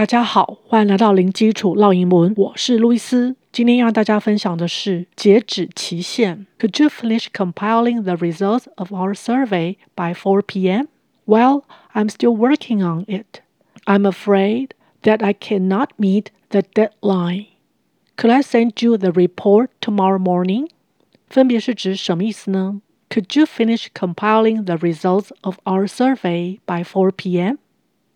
[0.00, 3.35] 大家好，欢迎来到零基础烙英文，我是路易斯。
[3.51, 6.47] 今天要让大家分享的是截止期限。
[6.57, 10.87] Could you finish compiling the results of our survey by 4 p.m.?
[11.25, 11.63] Well,
[11.93, 13.41] I'm still working on it.
[13.83, 14.69] I'm afraid
[15.03, 17.47] that I cannot meet the deadline.
[18.15, 20.69] Could I send you the report tomorrow morning?
[21.27, 22.81] 分别是指什么意思呢？
[23.09, 27.57] Could you finish compiling the results of our survey by 4 p.m.?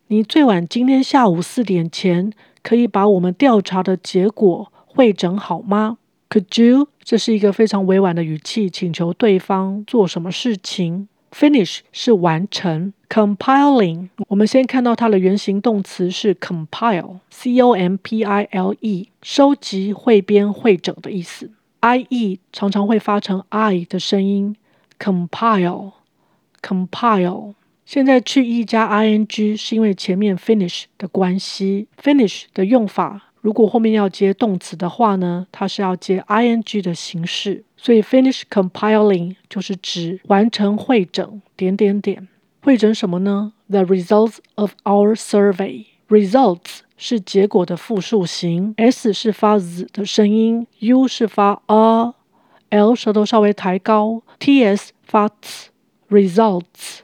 [0.08, 2.32] 你最晚今天下午四点前
[2.62, 5.98] 可以把我们调查的结果汇整好吗
[6.30, 6.90] ？Could you？
[7.04, 11.08] 这是一个非常委婉的语气，请求对方做什么事情。
[11.32, 12.94] Finish 是完成。
[13.10, 21.50] Compiling，我们先看到它的原形动词是 compile，c o m p i l e，收集、汇编、汇整的意思。
[21.80, 24.56] i e 常常会发成 i 的声音。
[25.00, 27.56] Compile，compile。
[27.86, 31.88] 现在去 e 加 ing 是因为前面 finish 的关系。
[32.02, 37.64] finish 的用法，如果后面要接动词的话呢，它是要接 ing 的形式。
[37.78, 42.28] 所以 finish compiling 就是指完成汇整点点点。
[42.64, 45.86] 汇整什么呢？The results of our survey。
[46.10, 55.70] results 是结果的复数形，s 是发 z 的声音，u 是发 a，l 舌头稍微抬高，ts 发 z
[56.10, 56.95] results。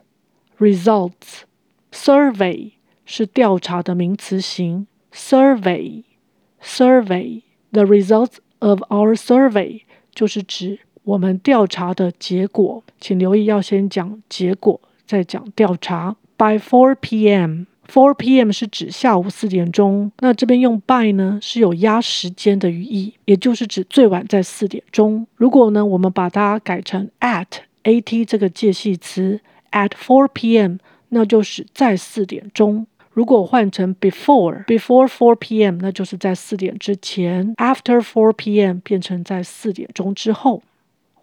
[0.61, 1.41] results。
[1.91, 2.71] survey
[3.05, 4.87] 是调查的名词形。
[5.11, 6.03] Survey
[6.63, 9.81] survey the results of our survey
[10.13, 12.83] 就是指我们调查的结果。
[12.99, 16.15] 请留意，要先讲结果，再讲调查。
[16.37, 18.51] By 4 p.m.，4 p.m.
[18.51, 20.11] 是指下午四点钟。
[20.19, 25.27] 那这边用 by 呢是有压时间的语义，也就是指最晚在四点钟。
[25.35, 27.47] 如果呢我们把它改成 at
[27.83, 29.41] at 这个介系词。
[29.70, 30.76] At 4 p.m.
[31.10, 32.86] 那就是在四点钟。
[33.12, 35.78] 如果换成 before before 4 p.m.
[35.80, 37.54] 那就是在四点之前。
[37.56, 38.78] After 4 p.m.
[38.84, 40.62] 变成在四点钟之后。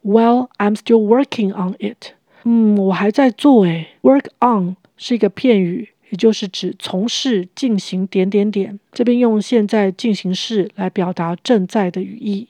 [0.04, 2.14] Well, I'm still working on it。
[2.44, 3.88] 嗯，我还在做诶。
[4.02, 8.80] Work on 是一个片语，也就是指从事、进行点点点。
[8.92, 12.50] 这边用现在进行式来表达正在的语义。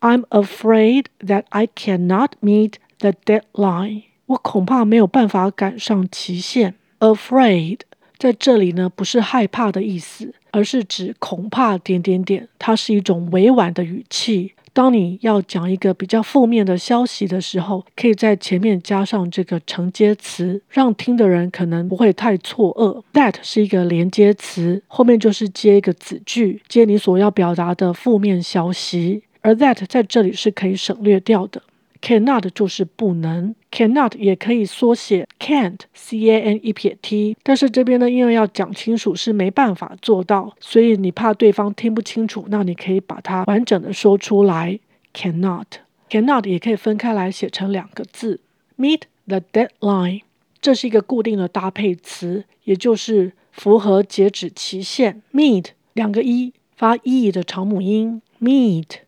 [0.00, 4.02] I'm afraid that I cannot meet the deadline。
[4.29, 6.75] 我恐怕没有办法赶上期限。
[6.99, 7.79] Afraid
[8.17, 12.47] 在这里呢，不是害怕的意思，而是指恐怕点点点。
[12.59, 14.53] 它是一种委婉的语气。
[14.71, 23.01] 当你要讲一个比较负面的消息的时候，可以在前面加上这个承接词，让听的人可能不会太错愕。
[23.13, 29.23] That 是一个连接词，后面就是接一个子句，接你所要表达的负面消息。
[29.41, 31.63] 而 that 在这里是可以省略掉的。
[32.01, 37.35] Cannot 就是不能，cannot 也可以缩写 can't，c a n 一撇 t。
[37.43, 44.79] 但是这边呢，因为要讲清楚是没办法做到，所以你怕对方听不清楚，那你可以把它完整的说出来。
[45.13, 48.39] Cannot，cannot 也可以分开来写成两个字
[48.77, 50.21] ，meet the deadline。
[50.61, 55.21] 这是一个固定的搭配词，也就是符合截止期限。
[55.33, 58.99] Meet 两个 e 发 e 的长母音，meet，meet。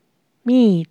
[0.43, 0.89] Meet,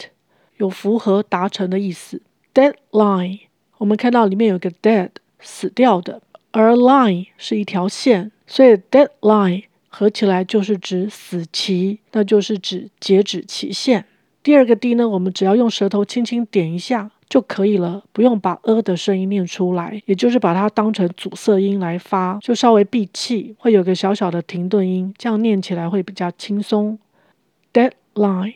[0.61, 2.23] 有符合达成的意思。
[2.55, 3.41] Deadline，
[3.79, 5.11] 我们看到里面有个 dead，
[5.41, 6.23] 死掉的，
[6.53, 14.05] 而 line 是一条线，所以 deadline 合起来就是指死期，那就是指截止期限。
[14.43, 26.99] 第二个 d 呢，我们只要用舌头轻轻点一下就可以了，不用把 a 的声音念出来，也就是把它当成阻塞音来发，就稍微闭气，会有个小小的停顿音，这样念起来会比较轻松。
[27.73, 28.55] Deadline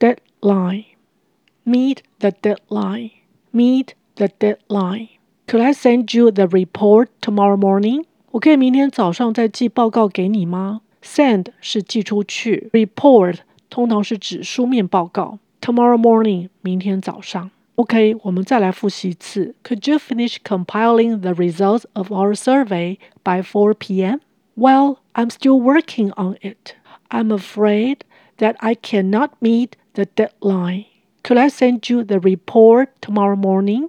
[0.00, 3.10] Deadline，deadline。Meet the deadline.
[3.52, 5.08] Meet the deadline.
[5.46, 8.04] Could I send you the report tomorrow morning?
[8.32, 10.82] 我可以明天早上再寄报告给你吗？
[11.02, 13.38] Send 是寄出去，report
[13.70, 15.38] 通常是指书面报告。
[15.60, 17.50] Tomorrow morning 明天早上。
[17.76, 19.54] OK，我们再来复习一次。
[19.62, 24.20] Could you finish compiling the results of our survey by 4 p.m.?
[24.56, 26.74] Well, I'm still working on it.
[27.10, 27.98] I'm afraid
[28.38, 30.84] that I cannot meet the deadline.
[31.22, 33.88] Could I send you the report tomorrow morning?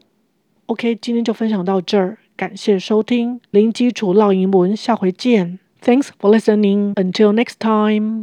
[0.67, 5.59] OK，今天就分享到这儿，感谢收听零基础烙英文，下回见。
[5.81, 6.93] Thanks for listening.
[6.95, 8.15] Until next time.